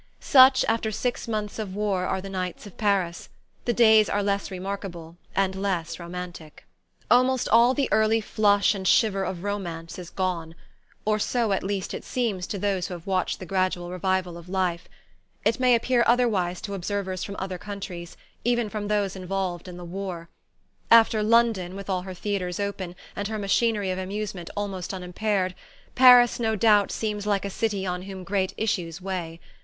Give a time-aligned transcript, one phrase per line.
[0.19, 3.29] Such, after six months of war, are the nights of Paris;
[3.65, 6.65] the days are less remarkable and less romantic.
[7.11, 10.55] Almost all the early flush and shiver of romance is gone;
[11.05, 14.49] or so at least it seems to those who have watched the gradual revival of
[14.49, 14.89] life.
[15.45, 19.85] It may appear otherwise to observers from other countries, even from those involved in the
[19.85, 20.29] war.
[20.89, 25.53] After London, with all her theaters open, and her machinery of amusement almost unimpaired,
[25.93, 29.39] Paris no doubt seems like a city on whom great issues weigh.